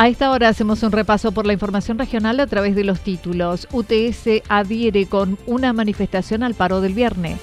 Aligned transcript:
A 0.00 0.08
esta 0.08 0.30
hora 0.30 0.48
hacemos 0.48 0.82
un 0.82 0.92
repaso 0.92 1.30
por 1.30 1.44
la 1.46 1.52
información 1.52 1.98
regional 1.98 2.40
a 2.40 2.46
través 2.46 2.74
de 2.74 2.84
los 2.84 3.00
títulos. 3.00 3.68
UTS 3.70 4.42
adhiere 4.48 5.04
con 5.04 5.36
una 5.44 5.74
manifestación 5.74 6.42
al 6.42 6.54
paro 6.54 6.80
del 6.80 6.94
viernes. 6.94 7.38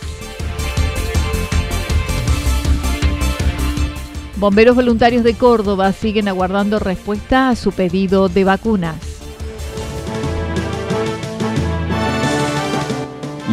Bomberos 4.38 4.76
voluntarios 4.76 5.24
de 5.24 5.36
Córdoba 5.36 5.92
siguen 5.92 6.28
aguardando 6.28 6.80
respuesta 6.80 7.50
a 7.50 7.56
su 7.56 7.74
pedido 7.74 8.28
de 8.28 8.44
vacunas. 8.44 8.98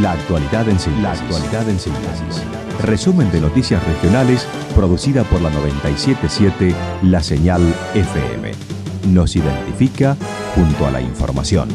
La 0.01 0.13
actualidad 0.13 0.67
en 0.67 0.79
síntesis. 0.79 1.03
La 1.03 1.13
actualidad 1.13 1.69
en 1.69 1.79
síntesis. 1.79 2.43
Resumen 2.81 3.31
de 3.33 3.43
noticias 3.43 3.87
regionales 3.87 4.49
producida 4.75 5.25
por 5.25 5.43
la 5.43 5.51
977 5.51 6.75
La 7.03 7.23
Señal 7.23 7.61
FM. 7.93 8.74
Nos 9.07 9.37
identifica 9.37 10.17
junto 10.55 10.87
a 10.87 10.91
la 10.91 11.01
información. 11.01 11.69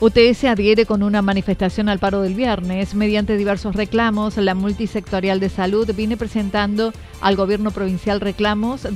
UTS 0.00 0.44
adhiere 0.44 0.84
con 0.84 1.02
una 1.02 1.22
manifestación 1.22 1.88
al 1.88 1.98
paro 1.98 2.20
del 2.20 2.34
viernes. 2.34 2.94
Mediante 2.94 3.38
diversos 3.38 3.74
reclamos, 3.74 4.36
la 4.36 4.54
multisectorial 4.54 5.40
de 5.40 5.48
salud 5.48 5.90
viene 5.96 6.18
presentando 6.18 6.92
al 7.22 7.36
gobierno 7.36 7.70
provincial 7.70 8.20
reclamos 8.20 8.86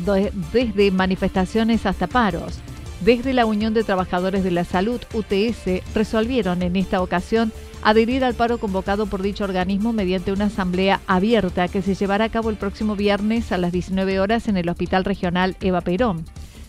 desde 0.52 0.90
manifestaciones 0.90 1.86
hasta 1.86 2.06
paros. 2.06 2.60
Desde 3.00 3.32
la 3.32 3.46
Unión 3.46 3.74
de 3.74 3.84
Trabajadores 3.84 4.42
de 4.42 4.50
la 4.50 4.64
Salud, 4.64 5.00
UTS, 5.14 5.94
resolvieron 5.94 6.62
en 6.62 6.74
esta 6.74 7.00
ocasión 7.00 7.52
adherir 7.82 8.24
al 8.24 8.34
paro 8.34 8.58
convocado 8.58 9.06
por 9.06 9.22
dicho 9.22 9.44
organismo 9.44 9.92
mediante 9.92 10.32
una 10.32 10.46
asamblea 10.46 11.00
abierta 11.06 11.68
que 11.68 11.80
se 11.80 11.94
llevará 11.94 12.24
a 12.24 12.28
cabo 12.28 12.50
el 12.50 12.56
próximo 12.56 12.96
viernes 12.96 13.52
a 13.52 13.58
las 13.58 13.70
19 13.70 14.18
horas 14.18 14.48
en 14.48 14.56
el 14.56 14.68
Hospital 14.68 15.04
Regional 15.04 15.56
Eva 15.60 15.80
Perón. 15.80 16.24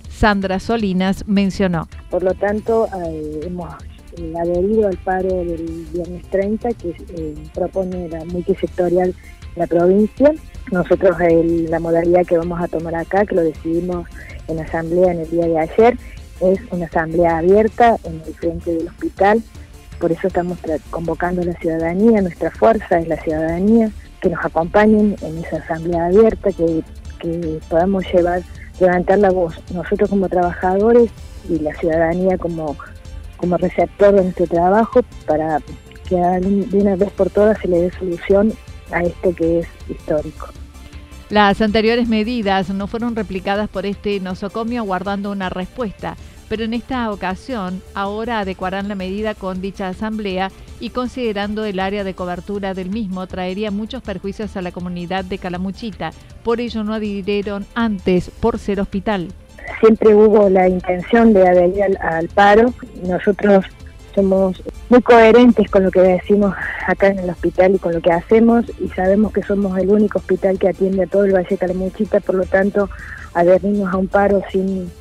Sandra 0.07 0.59
Solinas 0.59 1.27
mencionó. 1.27 1.87
Por 2.11 2.21
lo 2.21 2.35
tanto, 2.35 2.87
eh, 3.07 3.39
hemos 3.45 3.73
eh, 4.17 4.33
adherido 4.39 4.87
al 4.87 4.97
paro 4.97 5.29
del 5.29 5.87
viernes 5.91 6.23
30 6.29 6.69
que 6.73 6.89
eh, 6.89 7.33
propone 7.55 8.07
la 8.07 8.23
multisectorial 8.25 9.15
la 9.55 9.65
provincia. 9.65 10.31
Nosotros 10.71 11.17
la 11.69 11.79
modalidad 11.79 12.25
que 12.25 12.37
vamos 12.37 12.61
a 12.61 12.67
tomar 12.67 12.93
acá, 12.93 13.25
que 13.25 13.33
lo 13.33 13.41
decidimos 13.41 14.07
en 14.47 14.59
asamblea 14.59 15.11
en 15.11 15.19
el 15.19 15.29
día 15.29 15.47
de 15.47 15.57
ayer, 15.57 15.97
es 16.41 16.59
una 16.71 16.85
asamblea 16.85 17.37
abierta 17.37 17.97
en 18.03 18.21
el 18.25 18.33
frente 18.33 18.73
del 18.73 18.87
hospital. 18.87 19.43
Por 19.99 20.11
eso 20.11 20.27
estamos 20.27 20.57
convocando 20.89 21.41
a 21.41 21.45
la 21.45 21.53
ciudadanía, 21.53 22.21
nuestra 22.21 22.51
fuerza 22.51 22.99
es 22.99 23.07
la 23.07 23.17
ciudadanía, 23.21 23.91
que 24.21 24.29
nos 24.29 24.43
acompañen 24.43 25.15
en 25.21 25.37
esa 25.43 25.57
asamblea 25.57 26.05
abierta, 26.05 26.49
que, 26.51 26.83
podamos 27.69 28.05
llevar, 28.13 28.41
levantar 28.79 29.19
la 29.19 29.29
voz 29.29 29.53
nosotros 29.73 30.09
como 30.09 30.29
trabajadores 30.29 31.11
y 31.49 31.59
la 31.59 31.73
ciudadanía 31.75 32.37
como 32.37 32.77
como 33.39 33.57
receptor 33.57 34.13
de 34.15 34.23
nuestro 34.23 34.47
trabajo 34.47 35.01
para 35.25 35.59
que 36.07 36.15
de 36.15 36.77
una 36.77 36.95
vez 36.95 37.11
por 37.11 37.29
todas 37.29 37.57
se 37.59 37.67
le 37.67 37.81
dé 37.81 37.91
solución 37.91 38.53
a 38.91 39.01
esto 39.01 39.33
que 39.33 39.59
es 39.59 39.67
histórico. 39.87 40.49
Las 41.29 41.61
anteriores 41.61 42.09
medidas 42.09 42.69
no 42.69 42.87
fueron 42.87 43.15
replicadas 43.15 43.69
por 43.69 43.85
este 43.85 44.19
nosocomio 44.19 44.81
aguardando 44.81 45.31
una 45.31 45.49
respuesta, 45.49 46.17
pero 46.49 46.63
en 46.63 46.73
esta 46.73 47.11
ocasión 47.11 47.81
ahora 47.93 48.39
adecuarán 48.39 48.87
la 48.87 48.95
medida 48.95 49.35
con 49.35 49.61
dicha 49.61 49.87
asamblea 49.87 50.51
y 50.79 50.89
considerando 50.89 51.63
el 51.63 51.79
área 51.79 52.03
de 52.03 52.15
cobertura 52.15 52.73
del 52.73 52.89
mismo 52.89 53.27
traería 53.27 53.71
muchos 53.71 54.01
perjuicios 54.01 54.57
a 54.57 54.61
la 54.61 54.71
comunidad 54.71 55.23
de 55.23 55.37
Calamuchita, 55.37 56.11
por 56.43 56.59
ello 56.59 56.83
no 56.83 56.93
adhirieron 56.93 57.65
antes 57.75 58.31
por 58.41 58.57
ser 58.57 58.81
hospital 58.81 59.29
siempre 59.79 60.13
hubo 60.13 60.49
la 60.49 60.67
intención 60.67 61.33
de 61.33 61.47
adherir 61.47 61.97
al, 62.01 62.27
paro. 62.29 62.73
Nosotros 63.03 63.65
somos 64.15 64.61
muy 64.89 65.01
coherentes 65.01 65.69
con 65.69 65.83
lo 65.83 65.91
que 65.91 66.01
decimos 66.01 66.53
acá 66.87 67.07
en 67.07 67.19
el 67.19 67.29
hospital 67.29 67.75
y 67.75 67.79
con 67.79 67.93
lo 67.93 68.01
que 68.01 68.11
hacemos 68.11 68.65
y 68.79 68.87
sabemos 68.89 69.31
que 69.31 69.43
somos 69.43 69.77
el 69.77 69.89
único 69.89 70.19
hospital 70.19 70.57
que 70.57 70.69
atiende 70.69 71.03
a 71.03 71.07
todo 71.07 71.25
el 71.25 71.33
Valle 71.33 71.47
de 71.49 71.57
Calamuchita, 71.57 72.19
por 72.19 72.35
lo 72.35 72.45
tanto, 72.45 72.89
adherirnos 73.33 73.93
a 73.93 73.97
un 73.97 74.07
paro 74.07 74.41
sin, 74.51 74.91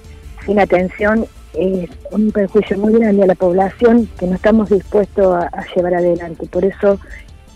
sin 0.44 0.60
atención 0.60 1.26
es 1.54 1.90
un 2.10 2.30
perjuicio 2.30 2.78
muy 2.78 2.92
grande 2.94 3.22
a 3.22 3.26
la 3.26 3.34
población 3.34 4.08
que 4.18 4.26
no 4.26 4.34
estamos 4.34 4.70
dispuestos 4.70 5.34
a, 5.34 5.64
llevar 5.74 5.94
adelante. 5.94 6.46
Por 6.46 6.64
eso 6.64 6.98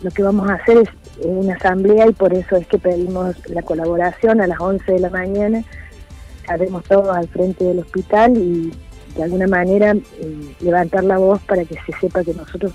lo 0.03 0.11
que 0.11 0.23
vamos 0.23 0.49
a 0.51 0.55
hacer 0.55 0.79
es 0.79 0.89
una 1.25 1.55
asamblea 1.55 2.09
y 2.09 2.13
por 2.13 2.33
eso 2.33 2.57
es 2.57 2.67
que 2.67 2.79
pedimos 2.79 3.37
la 3.49 3.63
colaboración 3.63 4.41
a 4.41 4.47
las 4.47 4.61
11 4.61 4.93
de 4.93 4.99
la 4.99 5.11
mañana 5.11 5.65
haremos 6.49 6.85
todos 6.85 7.09
al 7.15 7.29
frente 7.29 7.65
del 7.65 7.81
hospital 7.81 8.37
y 8.37 8.73
de 9.17 9.23
alguna 9.23 9.47
manera 9.47 9.93
eh, 9.93 10.55
levantar 10.61 11.05
la 11.05 11.19
voz 11.19 11.41
para 11.43 11.65
que 11.65 11.77
se 11.87 11.93
sepa 12.01 12.25
que 12.25 12.35
nosotros 12.35 12.73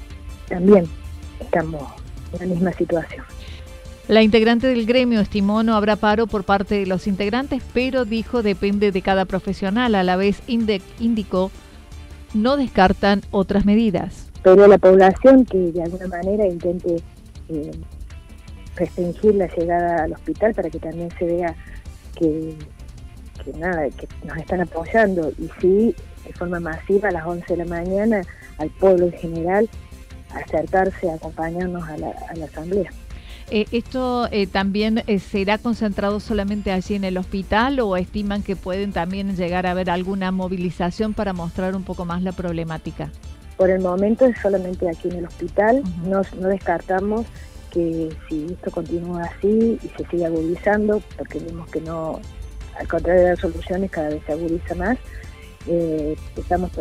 también 0.47 0.85
estamos 1.39 1.83
en 2.33 2.39
la 2.39 2.45
misma 2.45 2.71
situación. 2.73 3.36
La 4.07 4.21
integrante 4.23 4.67
del 4.67 4.85
gremio 4.85 5.19
estimó 5.19 5.63
no 5.63 5.75
habrá 5.75 5.97
paro 5.97 6.27
por 6.27 6.45
parte 6.45 6.75
de 6.75 6.85
los 6.85 7.07
integrantes, 7.07 7.61
pero 7.73 8.05
dijo 8.05 8.41
depende 8.41 8.91
de 8.91 9.01
cada 9.01 9.25
profesional. 9.25 9.95
A 9.95 10.03
la 10.03 10.15
vez 10.15 10.41
indicó 10.47 11.51
no 12.33 12.57
descartan 12.57 13.21
otras 13.31 13.65
medidas. 13.65 14.29
Pero 14.43 14.67
la 14.67 14.77
población 14.77 15.45
que 15.45 15.57
de 15.57 15.83
alguna 15.83 16.07
manera 16.07 16.47
intente 16.47 17.01
eh, 17.49 17.71
restringir 18.75 19.35
la 19.35 19.47
llegada 19.47 20.03
al 20.03 20.13
hospital 20.13 20.53
para 20.53 20.69
que 20.69 20.79
también 20.79 21.09
se 21.17 21.25
vea 21.25 21.55
que 22.17 22.55
nada, 23.55 23.89
que 23.89 24.07
nos 24.25 24.37
están 24.37 24.61
apoyando 24.61 25.31
y 25.37 25.49
sí, 25.61 25.95
de 26.25 26.33
forma 26.33 26.59
masiva 26.59 27.09
a 27.09 27.11
las 27.11 27.25
11 27.25 27.45
de 27.47 27.57
la 27.57 27.65
mañana 27.65 28.21
al 28.57 28.69
pueblo 28.71 29.05
en 29.05 29.13
general 29.13 29.69
acercarse 30.33 31.09
a 31.09 31.15
acompañarnos 31.15 31.87
a 31.87 31.97
la, 31.97 32.45
asamblea. 32.45 32.91
Eh, 33.49 33.65
¿Esto 33.71 34.27
eh, 34.31 34.45
también 34.45 35.03
eh, 35.07 35.19
será 35.19 35.57
concentrado 35.57 36.19
solamente 36.19 36.71
allí 36.71 36.95
en 36.95 37.05
el 37.05 37.17
hospital 37.17 37.79
o 37.79 37.95
estiman 37.95 38.43
que 38.43 38.57
pueden 38.57 38.91
también 38.91 39.37
llegar 39.37 39.65
a 39.65 39.71
haber 39.71 39.89
alguna 39.89 40.31
movilización 40.31 41.13
para 41.13 41.31
mostrar 41.31 41.73
un 41.75 41.83
poco 41.83 42.03
más 42.03 42.21
la 42.23 42.33
problemática? 42.33 43.09
Por 43.55 43.69
el 43.69 43.79
momento 43.81 44.25
es 44.25 44.37
solamente 44.41 44.89
aquí 44.89 45.07
en 45.07 45.15
el 45.17 45.25
hospital, 45.25 45.81
no, 46.03 46.21
no 46.39 46.47
descartamos 46.49 47.25
que 47.71 48.09
si 48.27 48.47
esto 48.51 48.69
continúa 48.69 49.23
así 49.23 49.79
y 49.81 49.87
se 49.97 50.05
sigue 50.09 50.25
agudizando, 50.25 51.01
porque 51.15 51.39
vemos 51.39 51.69
que 51.69 51.79
no, 51.81 52.19
al 52.77 52.87
contrario 52.87 53.23
de 53.23 53.29
las 53.29 53.39
soluciones, 53.39 53.89
cada 53.91 54.09
vez 54.09 54.21
se 54.25 54.33
agudiza 54.33 54.75
más. 54.75 54.97
Estamos 56.37 56.71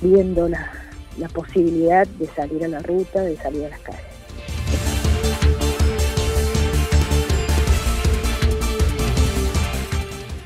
viendo 0.00 0.48
la, 0.48 0.70
la 1.18 1.28
posibilidad 1.28 2.06
de 2.06 2.26
salir 2.28 2.64
a 2.64 2.68
la 2.68 2.78
ruta, 2.80 3.22
de 3.22 3.36
salir 3.36 3.64
a 3.64 3.70
las 3.70 3.80
calles. 3.80 4.07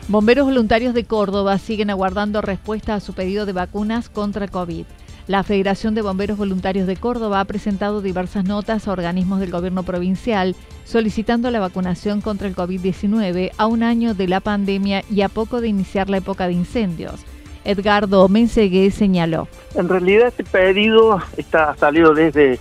Bomberos 0.09 0.47
voluntarios 0.47 0.95
de 0.95 1.05
Córdoba 1.05 1.59
siguen 1.59 1.89
aguardando 1.89 2.43
respuesta 2.43 2.95
a 2.95 3.01
su 3.01 3.15
pedido 3.15 3.47
de 3.47 3.53
vacunas 3.53 4.09
contra 4.09 4.49
COVID. 4.49 4.85
La 5.29 5.45
Federación 5.45 5.95
de 5.95 6.03
Bomberos 6.03 6.37
Voluntarios 6.37 6.89
de 6.89 6.97
Córdoba 6.97 7.39
ha 7.39 7.45
presentado 7.45 8.03
diversas 8.03 8.45
notas 8.45 8.89
a 8.89 8.93
organismos 8.93 9.39
del 9.39 9.53
gobierno 9.53 9.85
provincial 9.85 10.57
solicitando 10.85 11.51
la 11.53 11.61
vacunación 11.61 12.21
contra 12.21 12.49
el 12.49 12.57
COVID-19 12.57 13.53
a 13.57 13.67
un 13.67 13.85
año 13.85 14.15
de 14.15 14.27
la 14.27 14.41
pandemia 14.41 15.05
y 15.09 15.23
a 15.23 15.29
poco 15.29 15.61
de 15.61 15.69
iniciar 15.69 16.11
la 16.11 16.17
época 16.17 16.49
de 16.49 16.55
incendios. 16.55 17.25
Edgardo 17.65 18.29
Mensegué 18.29 18.91
señaló. 18.91 19.47
En 19.77 19.89
realidad 19.89 20.29
este 20.29 20.43
pedido 20.43 21.23
está 21.37 21.77
salido 21.77 22.13
desde 22.13 22.59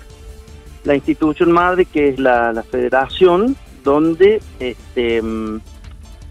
la 0.84 0.96
institución 0.96 1.52
madre 1.52 1.86
que 1.86 2.10
es 2.10 2.20
la, 2.20 2.64
federación, 2.70 3.56
donde 3.84 4.42
este, 4.60 5.22
mm, 5.24 5.60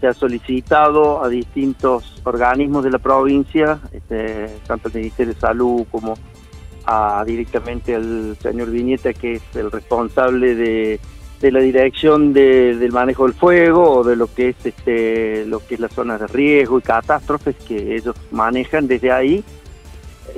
se 0.01 0.07
ha 0.07 0.13
solicitado 0.13 1.23
a 1.23 1.29
distintos 1.29 2.19
organismos 2.23 2.83
de 2.83 2.89
la 2.89 2.97
provincia, 2.97 3.79
este, 3.91 4.49
tanto 4.65 4.87
el 4.87 4.95
Ministerio 4.95 5.35
de 5.35 5.39
Salud 5.39 5.85
como 5.91 6.15
a, 6.85 7.23
directamente 7.23 7.93
al 7.93 8.35
señor 8.41 8.71
Viñeta, 8.71 9.13
que 9.13 9.33
es 9.33 9.43
el 9.53 9.71
responsable 9.71 10.55
de, 10.55 10.99
la 11.43 11.59
dirección 11.59 12.33
del 12.33 12.91
manejo 12.91 13.25
del 13.25 13.33
fuego 13.33 13.97
o 13.97 14.03
de 14.03 14.15
lo 14.15 14.31
que 14.31 14.49
es 14.49 14.55
este 14.63 15.43
lo 15.47 15.59
que 15.59 15.73
es 15.73 15.79
las 15.79 15.91
zonas 15.91 16.19
de 16.19 16.27
riesgo 16.27 16.77
y 16.77 16.83
catástrofes 16.83 17.55
que 17.67 17.95
ellos 17.95 18.15
manejan 18.31 18.87
desde 18.87 19.11
ahí. 19.11 19.43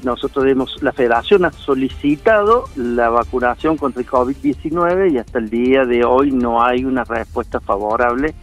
Nosotros 0.03 0.45
hemos, 0.47 0.81
la 0.81 0.93
federación 0.93 1.43
ha 1.43 1.51
solicitado 1.51 2.65
la 2.75 3.09
vacunación 3.09 3.77
contra 3.77 4.01
el 4.01 4.07
COVID-19 4.07 5.11
y 5.11 5.17
hasta 5.17 5.39
el 5.39 5.49
día 5.49 5.85
de 5.85 6.05
hoy 6.05 6.31
no 6.31 6.63
hay 6.63 6.85
una 6.85 7.03
respuesta 7.03 7.59
favorable 7.59 8.33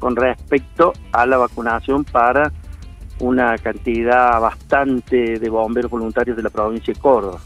con 0.00 0.16
respecto 0.16 0.92
a 1.12 1.26
la 1.26 1.36
vacunación 1.36 2.04
para 2.04 2.50
una 3.20 3.56
cantidad 3.58 4.40
bastante 4.40 5.38
de 5.38 5.48
bomberos 5.48 5.90
voluntarios 5.90 6.36
de 6.36 6.42
la 6.42 6.50
provincia 6.50 6.92
de 6.92 6.98
Córdoba. 6.98 7.38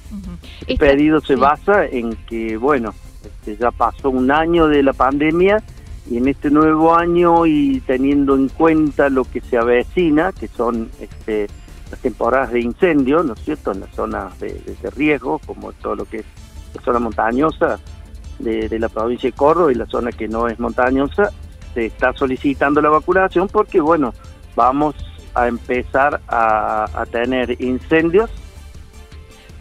El 0.66 0.78
pedido 0.78 1.20
se 1.20 1.36
basa 1.36 1.84
en 1.84 2.14
que, 2.26 2.56
bueno, 2.56 2.94
este, 3.22 3.56
ya 3.56 3.70
pasó 3.70 4.08
un 4.10 4.30
año 4.30 4.68
de 4.68 4.82
la 4.82 4.92
pandemia 4.92 5.62
y 6.08 6.18
en 6.18 6.28
este 6.28 6.50
nuevo 6.50 6.94
año 6.94 7.46
y 7.46 7.80
teniendo 7.80 8.34
en 8.34 8.48
cuenta 8.48 9.08
lo 9.08 9.24
que 9.24 9.40
se 9.40 9.56
avecina, 9.56 10.32
que 10.32 10.48
son 10.48 10.90
este, 11.00 11.48
las 11.90 12.00
temporadas 12.00 12.52
de 12.52 12.60
incendio, 12.60 13.22
¿no 13.22 13.34
es 13.34 13.40
cierto?, 13.40 13.72
en 13.72 13.80
las 13.80 13.90
zonas 13.94 14.38
de, 14.38 14.60
riesgo, 14.94 15.40
como 15.40 15.72
todo 15.72 15.96
lo 15.96 16.04
que 16.04 16.18
es 16.18 16.26
la 16.74 16.82
zona 16.82 16.98
montañosa 16.98 17.78
de, 18.38 18.78
la 18.78 18.88
provincia 18.88 19.30
de 19.30 19.36
Córdoba 19.36 19.72
y 19.72 19.76
la 19.76 19.86
zona 19.86 20.12
que 20.12 20.28
no 20.28 20.48
es 20.48 20.58
montañosa, 20.58 21.30
se 21.74 21.86
está 21.86 22.12
solicitando 22.14 22.80
la 22.80 22.88
vacunación 22.88 23.48
porque, 23.48 23.80
bueno, 23.80 24.14
vamos 24.54 24.94
a 25.34 25.48
empezar 25.48 26.20
a, 26.28 26.84
a 26.94 27.06
tener 27.06 27.60
incendios 27.60 28.30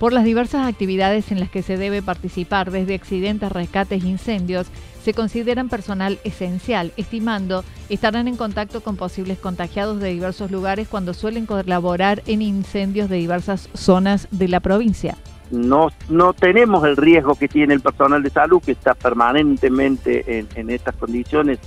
por 0.04 0.12
las 0.12 0.26
diversas 0.26 0.68
actividades 0.68 1.32
en 1.32 1.40
las 1.40 1.50
que 1.50 1.62
se 1.62 1.78
debe 1.78 2.02
participar, 2.02 2.72
desde 2.72 2.94
accidentes, 2.96 3.50
rescates, 3.50 4.04
incendios, 4.04 4.68
se 5.02 5.14
consideran 5.14 5.70
personal 5.70 6.20
esencial, 6.26 6.92
estimando 6.98 7.64
estarán 7.88 8.28
en 8.28 8.36
contacto 8.36 8.82
con 8.82 8.98
posibles 8.98 9.38
contagiados 9.38 10.02
de 10.02 10.10
diversos 10.10 10.52
lugares 10.52 10.90
cuando 10.90 11.14
suelen 11.14 11.46
colaborar 11.46 12.22
en 12.26 12.42
incendios 12.42 13.10
de 13.10 13.16
diversas 13.16 13.70
zonas 13.74 14.28
de 14.32 14.50
la 14.50 14.60
provincia. 14.60 15.16
No, 15.52 15.88
no 16.10 16.34
tenemos 16.34 16.84
el 16.84 16.98
riesgo 16.98 17.36
que 17.36 17.48
tiene 17.48 17.74
el 17.74 17.80
personal 17.80 18.24
de 18.24 18.30
salud 18.30 18.62
que 18.62 18.74
está 18.74 18.96
permanentemente 18.96 20.40
en, 20.40 20.50
en 20.56 20.70
estas 20.70 20.96
condiciones 20.96 21.60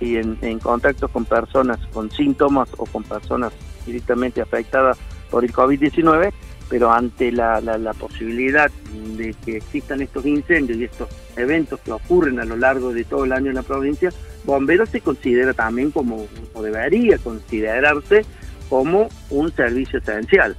y 0.00 0.16
en, 0.16 0.38
en 0.42 0.58
contacto 0.58 1.08
con 1.08 1.24
personas 1.24 1.78
con 1.92 2.10
síntomas 2.10 2.68
o 2.76 2.86
con 2.86 3.02
personas 3.02 3.52
directamente 3.86 4.40
afectadas 4.40 4.98
por 5.30 5.44
el 5.44 5.52
COVID-19 5.52 6.32
pero 6.68 6.92
ante 6.92 7.32
la, 7.32 7.60
la, 7.60 7.92
posibilidad 7.94 8.70
de 9.16 9.34
que 9.44 9.56
existan 9.56 10.02
estos 10.02 10.26
incendios 10.26 10.78
y 10.78 10.84
estos 10.84 11.08
eventos 11.36 11.80
que 11.80 11.92
ocurren 11.92 12.40
a 12.40 12.44
lo 12.44 12.56
largo 12.56 12.92
de 12.92 13.04
todo 13.04 13.24
el 13.24 13.32
año 13.32 13.48
en 13.48 13.56
la 13.56 13.62
provincia, 13.62 14.10
bomberos 14.44 14.90
se 14.90 15.00
considera 15.00 15.54
también 15.54 15.90
como, 15.90 16.26
o 16.52 16.62
debería 16.62 17.16
considerarse 17.18 18.24
como 18.68 19.08
un 19.30 19.50
servicio 19.52 19.98
esencial. 19.98 20.56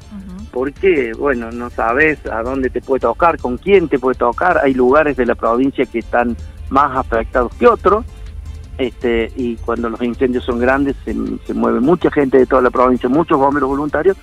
Porque, 0.51 1.11
bueno, 1.15 1.51
no 1.51 1.69
sabes 1.69 2.25
a 2.25 2.41
dónde 2.41 2.71
te 2.71 2.81
puede 2.81 3.01
tocar, 3.01 3.37
con 3.37 3.57
quién 3.57 3.87
te 3.87 3.99
puede 3.99 4.17
tocar, 4.17 4.57
hay 4.57 4.73
lugares 4.73 5.15
de 5.15 5.27
la 5.27 5.35
provincia 5.35 5.85
que 5.85 5.99
están 5.99 6.35
más 6.69 6.97
afectados 6.97 7.53
que 7.55 7.67
otros, 7.67 8.03
este, 8.79 9.29
y 9.35 9.57
cuando 9.57 9.89
los 9.89 10.01
incendios 10.01 10.45
son 10.45 10.57
grandes 10.57 10.95
se, 11.03 11.13
mueve 11.53 11.81
mucha 11.81 12.09
gente 12.09 12.37
de 12.37 12.45
toda 12.45 12.61
la 12.61 12.69
provincia, 12.69 13.09
muchos 13.09 13.37
bomberos 13.37 13.67
voluntarios, 13.67 14.15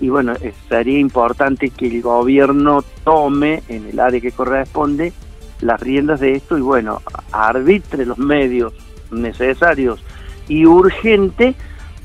y 0.00 0.10
bueno, 0.10 0.34
sería 0.68 0.98
importante 0.98 1.70
que 1.70 1.86
el 1.86 2.02
gobierno 2.02 2.84
tome 3.04 3.62
en 3.68 3.86
el 3.86 3.98
área 3.98 4.20
que 4.20 4.30
corresponde 4.30 5.14
las 5.62 5.80
riendas 5.80 6.20
de 6.20 6.32
esto 6.32 6.58
y 6.58 6.60
bueno, 6.60 7.00
arbitre 7.30 8.04
los 8.04 8.18
medios 8.18 8.74
necesarios 9.10 10.04
y 10.46 10.66
urgente 10.66 11.54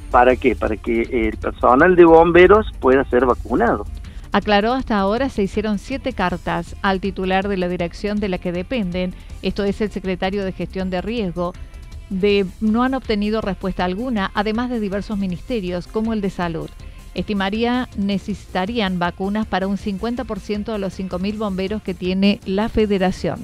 para 0.10 0.38
que 0.38 0.56
para 0.56 0.78
que 0.78 1.02
el 1.28 1.36
personal 1.38 1.96
de 1.98 2.06
bomberos 2.06 2.68
pueda 2.80 3.04
ser 3.10 3.26
vacunado. 3.26 3.86
Aclaró 4.32 4.74
hasta 4.74 4.98
ahora 4.98 5.28
se 5.28 5.44
hicieron 5.44 5.78
siete 5.78 6.14
cartas 6.14 6.78
al 6.82 7.02
titular 7.02 7.50
de 7.50 7.58
la 7.58 7.68
dirección 7.68 8.20
de 8.20 8.30
la 8.30 8.38
que 8.38 8.54
dependen, 8.54 9.14
esto 9.42 9.66
es 9.66 9.82
el 9.82 9.92
secretario 9.92 10.46
de 10.46 10.52
gestión 10.54 10.90
de 10.90 11.02
riesgo, 11.02 11.54
de 12.10 12.46
no 12.62 12.84
han 12.84 12.94
obtenido 12.94 13.42
respuesta 13.42 13.86
alguna, 13.86 14.32
además 14.34 14.70
de 14.70 14.80
diversos 14.80 15.18
ministerios 15.18 15.88
como 15.88 16.14
el 16.14 16.22
de 16.22 16.30
salud. 16.30 16.70
Estimaría 17.14 17.90
necesitarían 17.98 19.00
vacunas 19.00 19.48
para 19.48 19.68
un 19.68 19.78
50% 19.78 20.72
de 20.72 20.78
los 20.78 21.00
5.000 21.00 21.38
bomberos 21.38 21.82
que 21.82 21.94
tiene 21.94 22.40
la 22.46 22.70
federación. 22.70 23.44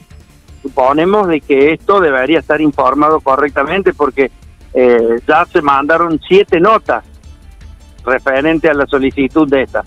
Suponemos 0.62 1.28
de 1.28 1.42
que 1.42 1.74
esto 1.74 2.00
debería 2.00 2.40
estar 2.40 2.62
informado 2.62 3.20
correctamente 3.20 3.94
porque 3.94 4.32
eh, 4.74 5.20
ya 5.28 5.46
se 5.46 5.62
mandaron 5.62 6.20
siete 6.28 6.60
notas 6.60 7.04
referente 8.06 8.70
a 8.70 8.74
la 8.74 8.86
solicitud 8.86 9.48
de 9.50 9.64
esta, 9.64 9.84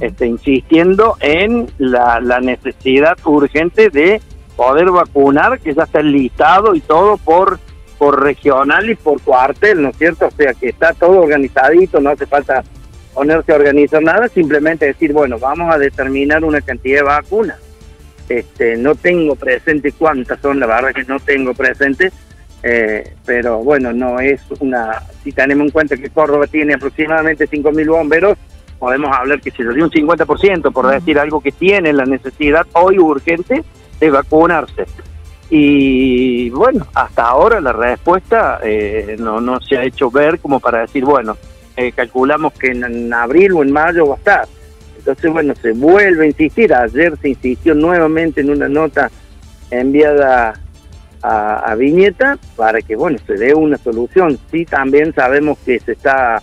este, 0.00 0.26
insistiendo 0.26 1.16
en 1.20 1.68
la, 1.78 2.20
la 2.20 2.40
necesidad 2.40 3.16
urgente 3.24 3.90
de 3.90 4.20
poder 4.56 4.90
vacunar, 4.90 5.58
que 5.60 5.74
ya 5.74 5.84
está 5.84 6.02
listado 6.02 6.74
y 6.74 6.80
todo 6.80 7.16
por 7.16 7.58
por 8.00 8.22
regional 8.22 8.88
y 8.88 8.94
por 8.94 9.20
cuartel, 9.20 9.82
¿no 9.82 9.90
es 9.90 9.98
cierto? 9.98 10.28
O 10.28 10.30
sea 10.30 10.54
que 10.54 10.70
está 10.70 10.94
todo 10.94 11.20
organizadito, 11.20 12.00
no 12.00 12.08
hace 12.08 12.24
falta 12.24 12.64
ponerse 13.12 13.52
a 13.52 13.56
organizar 13.56 14.02
nada, 14.02 14.26
simplemente 14.28 14.86
decir, 14.86 15.12
bueno, 15.12 15.38
vamos 15.38 15.70
a 15.70 15.76
determinar 15.76 16.42
una 16.42 16.62
cantidad 16.62 17.00
de 17.00 17.04
vacunas. 17.04 17.58
Este, 18.26 18.78
no 18.78 18.94
tengo 18.94 19.36
presente 19.36 19.92
cuántas 19.92 20.40
son, 20.40 20.58
la 20.58 20.66
verdad 20.66 20.94
que 20.94 21.04
no 21.04 21.20
tengo 21.20 21.52
presente, 21.52 22.10
eh, 22.62 23.12
pero 23.26 23.58
bueno, 23.58 23.92
no 23.92 24.18
es 24.18 24.40
una, 24.60 25.02
si 25.22 25.32
tenemos 25.32 25.66
en 25.66 25.70
cuenta 25.70 25.94
que 25.98 26.08
Córdoba 26.08 26.46
tiene 26.46 26.72
aproximadamente 26.72 27.46
5.000 27.46 27.86
bomberos, 27.86 28.38
podemos 28.78 29.14
hablar 29.14 29.42
que 29.42 29.50
se 29.50 29.62
dio 29.62 29.84
un 29.84 29.90
50%, 29.90 30.72
por 30.72 30.86
decir 30.86 31.18
algo 31.18 31.42
que 31.42 31.52
tiene 31.52 31.92
la 31.92 32.06
necesidad 32.06 32.66
hoy 32.72 32.98
urgente 32.98 33.62
de 34.00 34.10
vacunarse. 34.10 34.86
Y 35.50 36.48
bueno, 36.50 36.86
hasta 36.94 37.24
ahora 37.24 37.60
la 37.60 37.72
respuesta 37.72 38.60
eh, 38.62 39.16
no, 39.18 39.40
no 39.40 39.60
se 39.60 39.76
ha 39.76 39.84
hecho 39.84 40.08
ver 40.08 40.38
como 40.38 40.60
para 40.60 40.82
decir, 40.82 41.04
bueno, 41.04 41.36
eh, 41.76 41.92
calculamos 41.92 42.52
que 42.52 42.68
en, 42.68 43.12
abril 43.12 43.52
o 43.52 43.62
en 43.62 43.72
mayo 43.72 44.06
va 44.06 44.14
a 44.14 44.18
estar. 44.18 44.48
Entonces, 44.98 45.32
bueno, 45.32 45.54
se 45.56 45.72
vuelve 45.72 46.24
a 46.24 46.28
insistir. 46.28 46.72
Ayer 46.74 47.16
se 47.20 47.30
insistió 47.30 47.74
nuevamente 47.74 48.42
en 48.42 48.50
una 48.50 48.68
nota 48.68 49.10
enviada 49.70 50.54
a, 51.22 51.74
Viñeta 51.74 52.38
para 52.54 52.80
que, 52.80 52.96
bueno, 52.96 53.18
se 53.26 53.34
dé 53.34 53.54
una 53.54 53.76
solución. 53.78 54.38
Sí, 54.50 54.64
también 54.64 55.14
sabemos 55.14 55.58
que 55.64 55.80
se 55.80 55.92
está, 55.92 56.42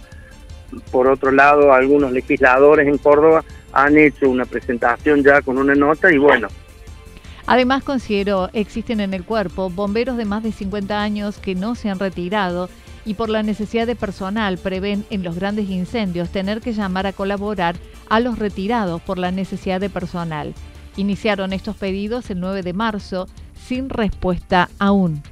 por 0.91 1.07
otro 1.07 1.31
lado, 1.31 1.71
algunos 1.71 2.11
legisladores 2.11 2.87
en 2.87 2.97
Córdoba 2.97 3.43
han 3.73 3.97
hecho 3.97 4.29
una 4.29 4.45
presentación 4.45 5.23
ya 5.23 5.41
con 5.41 5.57
una 5.57 5.75
nota 5.75 6.11
y 6.11 6.17
bueno, 6.17 6.47
Además, 7.47 7.81
considero 7.83 8.49
existen 8.51 8.99
en 8.99 9.13
el 9.13 9.23
cuerpo 9.23 9.69
bomberos 9.69 10.17
de 10.17 10.25
más 10.25 10.43
de 10.43 10.51
50 10.51 11.01
años 11.01 11.39
que 11.39 11.55
no 11.55 11.75
se 11.75 11.89
han 11.89 11.97
retirado 11.97 12.69
y 13.05 13.13
por 13.13 13.29
la 13.29 13.41
necesidad 13.41 13.87
de 13.87 13.95
personal 13.95 14.57
prevén 14.57 15.05
en 15.09 15.23
los 15.23 15.37
grandes 15.37 15.69
incendios 15.69 16.29
tener 16.29 16.59
que 16.59 16.73
llamar 16.73 17.07
a 17.07 17.13
colaborar 17.13 17.77
a 18.09 18.19
los 18.19 18.37
retirados 18.37 19.01
por 19.01 19.17
la 19.17 19.31
necesidad 19.31 19.79
de 19.79 19.89
personal. 19.89 20.53
Iniciaron 20.97 21.53
estos 21.53 21.77
pedidos 21.77 22.29
el 22.29 22.41
9 22.41 22.63
de 22.63 22.73
marzo 22.73 23.27
sin 23.53 23.89
respuesta 23.89 24.67
aún. 24.77 25.23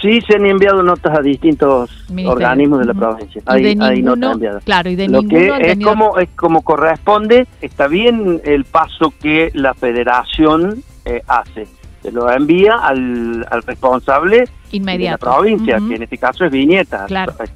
Sí, 0.00 0.20
se 0.26 0.36
han 0.36 0.46
enviado 0.46 0.82
notas 0.82 1.18
a 1.18 1.20
distintos 1.20 1.90
organismos 2.24 2.78
de 2.78 2.84
la 2.86 2.94
provincia. 2.94 3.42
Hay, 3.44 3.74
notas 3.74 4.32
enviadas. 4.34 4.64
Claro, 4.64 4.88
y 4.88 4.96
de 4.96 5.08
Lo 5.08 5.22
que 5.24 5.52
es 5.60 5.78
como 5.84 6.18
es 6.18 6.30
como 6.30 6.62
corresponde. 6.62 7.46
Está 7.60 7.88
bien 7.88 8.40
el 8.44 8.64
paso 8.64 9.12
que 9.20 9.50
la 9.54 9.74
Federación 9.74 10.84
eh, 11.08 11.22
hace. 11.26 11.66
Se 12.02 12.12
lo 12.12 12.30
envía 12.30 12.76
al, 12.76 13.44
responsable 13.66 14.44
de 14.70 14.98
la 14.98 15.18
provincia, 15.18 15.78
que 15.88 15.96
en 15.96 16.02
este 16.02 16.18
caso 16.18 16.44
es 16.44 16.52
Viñeta, 16.52 17.06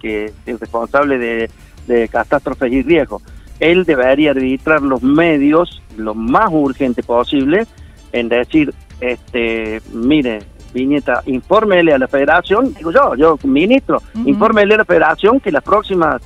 que 0.01 0.25
es 0.25 0.33
el 0.47 0.59
responsable 0.59 1.19
de, 1.19 1.51
de 1.87 2.09
catástrofes 2.09 2.73
y 2.73 2.83
riesgos. 2.83 3.23
Él 3.61 3.85
debería 3.85 4.33
arbitrar 4.33 4.83
los 4.83 5.03
medios 5.03 5.81
lo 5.97 6.15
más 6.15 6.49
urgente 6.51 7.03
posible 7.03 7.67
en 8.13 8.29
decir, 8.29 8.75
este, 9.01 9.81
mire, 9.93 10.41
Viñeta, 10.73 11.23
infórmele 11.27 11.93
a 11.93 11.99
la 11.99 12.09
federación, 12.09 12.73
digo 12.75 12.91
yo, 12.91 13.15
yo 13.15 13.39
ministro, 13.45 14.03
infórmele 14.25 14.75
a 14.75 14.79
la 14.79 14.85
federación 14.85 15.39
que 15.39 15.53
las 15.53 15.63
próximas 15.63 16.23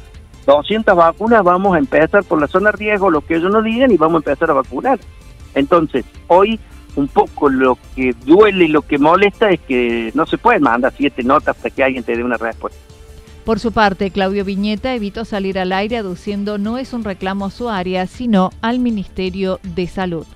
200 0.46 0.96
vacunas 0.96 1.42
vamos 1.42 1.74
a 1.74 1.78
empezar 1.78 2.22
por 2.24 2.40
la 2.40 2.46
zona 2.46 2.70
de 2.70 2.78
riesgo, 2.78 3.10
lo 3.10 3.20
que 3.20 3.34
ellos 3.36 3.50
nos 3.50 3.64
digan, 3.64 3.90
y 3.90 3.96
vamos 3.96 4.14
a 4.14 4.30
empezar 4.30 4.50
a 4.50 4.54
vacunar. 4.54 4.98
Entonces, 5.54 6.04
hoy 6.28 6.60
un 6.96 7.08
poco 7.08 7.48
lo 7.48 7.78
que 7.94 8.14
duele 8.24 8.64
y 8.64 8.68
lo 8.68 8.82
que 8.82 8.98
molesta 8.98 9.50
es 9.50 9.60
que 9.60 10.10
no 10.14 10.26
se 10.26 10.38
pueden 10.38 10.62
mandar 10.62 10.92
siete 10.96 11.22
notas 11.22 11.56
para 11.56 11.70
que 11.70 11.84
alguien 11.84 12.02
te 12.02 12.16
dé 12.16 12.24
una 12.24 12.36
respuesta. 12.36 12.78
Por 13.44 13.60
su 13.60 13.70
parte, 13.70 14.10
Claudio 14.10 14.44
Viñeta 14.44 14.92
evitó 14.94 15.24
salir 15.24 15.58
al 15.58 15.72
aire 15.72 15.98
aduciendo 15.98 16.58
no 16.58 16.78
es 16.78 16.92
un 16.92 17.04
reclamo 17.04 17.46
a 17.46 17.50
su 17.52 17.68
área, 17.68 18.08
sino 18.08 18.50
al 18.60 18.80
Ministerio 18.80 19.60
de 19.62 19.86
Salud. 19.86 20.26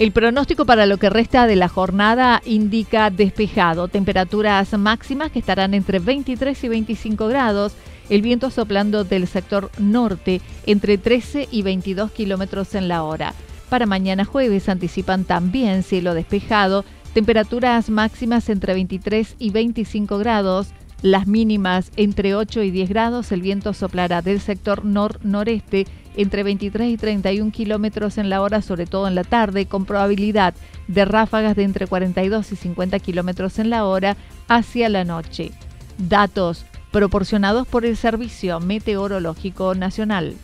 El 0.00 0.12
pronóstico 0.12 0.64
para 0.64 0.86
lo 0.86 0.96
que 0.96 1.10
resta 1.10 1.46
de 1.46 1.56
la 1.56 1.68
jornada 1.68 2.40
indica 2.46 3.10
despejado, 3.10 3.86
temperaturas 3.88 4.72
máximas 4.78 5.30
que 5.30 5.40
estarán 5.40 5.74
entre 5.74 5.98
23 5.98 6.64
y 6.64 6.68
25 6.68 7.28
grados, 7.28 7.74
el 8.08 8.22
viento 8.22 8.48
soplando 8.48 9.04
del 9.04 9.26
sector 9.26 9.70
norte 9.76 10.40
entre 10.64 10.96
13 10.96 11.48
y 11.50 11.60
22 11.60 12.12
kilómetros 12.12 12.74
en 12.74 12.88
la 12.88 13.02
hora. 13.02 13.34
Para 13.68 13.84
mañana 13.84 14.24
jueves 14.24 14.70
anticipan 14.70 15.24
también 15.24 15.82
cielo 15.82 16.14
despejado, 16.14 16.86
temperaturas 17.12 17.90
máximas 17.90 18.48
entre 18.48 18.72
23 18.72 19.36
y 19.38 19.50
25 19.50 20.16
grados, 20.16 20.68
las 21.02 21.26
mínimas 21.26 21.92
entre 21.96 22.34
8 22.34 22.62
y 22.62 22.70
10 22.70 22.88
grados, 22.90 23.32
el 23.32 23.40
viento 23.40 23.72
soplará 23.72 24.20
del 24.20 24.40
sector 24.40 24.84
nor-noreste 24.84 25.86
entre 26.16 26.42
23 26.42 26.90
y 26.90 26.96
31 26.96 27.52
kilómetros 27.52 28.18
en 28.18 28.28
la 28.28 28.42
hora, 28.42 28.60
sobre 28.60 28.86
todo 28.86 29.08
en 29.08 29.14
la 29.14 29.24
tarde, 29.24 29.66
con 29.66 29.86
probabilidad 29.86 30.54
de 30.88 31.04
ráfagas 31.04 31.56
de 31.56 31.62
entre 31.62 31.86
42 31.86 32.52
y 32.52 32.56
50 32.56 32.98
kilómetros 32.98 33.58
en 33.58 33.70
la 33.70 33.86
hora 33.86 34.16
hacia 34.48 34.88
la 34.88 35.04
noche. 35.04 35.52
Datos 35.96 36.66
proporcionados 36.90 37.66
por 37.66 37.86
el 37.86 37.96
Servicio 37.96 38.60
Meteorológico 38.60 39.74
Nacional. 39.74 40.34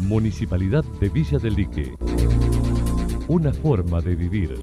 Municipalidad 0.00 0.84
de 1.00 1.08
Villa 1.08 1.38
del 1.38 1.54
Lique. 1.54 1.94
Una 3.28 3.52
forma 3.52 4.00
de 4.00 4.16
vivir. 4.16 4.60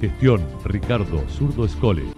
Gestión 0.00 0.44
Ricardo 0.64 1.24
Zurdo 1.28 1.64
Escole. 1.64 2.17